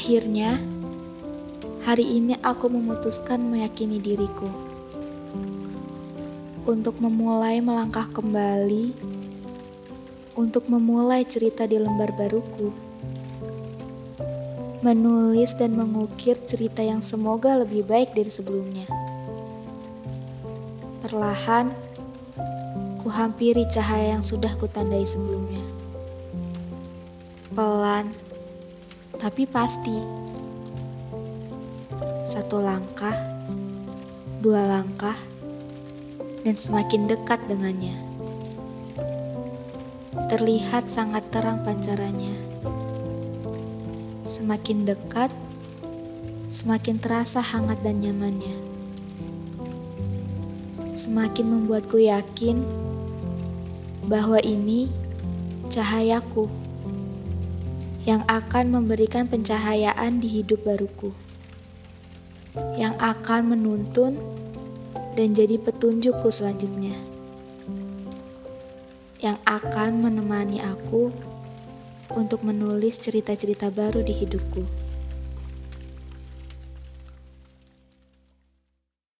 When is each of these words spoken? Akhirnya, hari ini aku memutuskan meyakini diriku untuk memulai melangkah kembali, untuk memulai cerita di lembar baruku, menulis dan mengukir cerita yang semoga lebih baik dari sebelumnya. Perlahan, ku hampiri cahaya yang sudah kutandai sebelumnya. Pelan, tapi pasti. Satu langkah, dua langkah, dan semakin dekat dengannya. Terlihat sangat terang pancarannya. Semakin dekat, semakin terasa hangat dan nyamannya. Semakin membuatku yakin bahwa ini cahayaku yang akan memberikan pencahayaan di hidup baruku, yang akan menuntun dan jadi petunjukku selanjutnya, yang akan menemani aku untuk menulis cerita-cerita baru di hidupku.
Akhirnya, 0.00 0.56
hari 1.84 2.08
ini 2.08 2.32
aku 2.40 2.72
memutuskan 2.72 3.36
meyakini 3.52 4.00
diriku 4.00 4.48
untuk 6.64 6.96
memulai 7.04 7.60
melangkah 7.60 8.08
kembali, 8.08 8.96
untuk 10.40 10.64
memulai 10.72 11.28
cerita 11.28 11.68
di 11.68 11.76
lembar 11.76 12.16
baruku, 12.16 12.72
menulis 14.80 15.52
dan 15.60 15.76
mengukir 15.76 16.40
cerita 16.48 16.80
yang 16.80 17.04
semoga 17.04 17.60
lebih 17.60 17.84
baik 17.84 18.16
dari 18.16 18.32
sebelumnya. 18.32 18.88
Perlahan, 21.04 21.76
ku 23.04 23.12
hampiri 23.12 23.68
cahaya 23.68 24.16
yang 24.16 24.24
sudah 24.24 24.56
kutandai 24.56 25.04
sebelumnya. 25.04 25.60
Pelan, 27.52 28.30
tapi 29.18 29.48
pasti. 29.48 30.20
Satu 32.22 32.62
langkah, 32.62 33.16
dua 34.38 34.62
langkah, 34.68 35.18
dan 36.46 36.54
semakin 36.54 37.10
dekat 37.10 37.42
dengannya. 37.50 37.96
Terlihat 40.30 40.86
sangat 40.86 41.26
terang 41.34 41.66
pancarannya. 41.66 42.38
Semakin 44.22 44.86
dekat, 44.86 45.34
semakin 46.46 47.02
terasa 47.02 47.42
hangat 47.42 47.82
dan 47.82 47.98
nyamannya. 47.98 48.56
Semakin 50.94 51.46
membuatku 51.50 51.98
yakin 51.98 52.62
bahwa 54.06 54.38
ini 54.42 54.86
cahayaku 55.66 56.46
yang 58.08 58.24
akan 58.24 58.72
memberikan 58.72 59.28
pencahayaan 59.28 60.24
di 60.24 60.40
hidup 60.40 60.64
baruku, 60.64 61.12
yang 62.80 62.96
akan 62.96 63.56
menuntun 63.56 64.16
dan 65.16 65.36
jadi 65.36 65.60
petunjukku 65.60 66.32
selanjutnya, 66.32 66.96
yang 69.20 69.36
akan 69.44 70.00
menemani 70.00 70.64
aku 70.64 71.12
untuk 72.16 72.42
menulis 72.42 72.96
cerita-cerita 72.98 73.68
baru 73.68 74.00
di 74.00 74.16
hidupku. 74.16 74.89